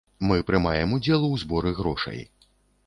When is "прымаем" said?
0.47-0.95